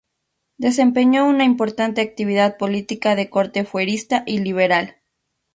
[0.57, 4.97] Desempeñó una importante actividad política de corte fuerista y liberal.